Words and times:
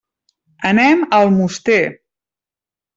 Anem 0.69 1.05
a 1.05 1.21
Almoster. 1.27 1.79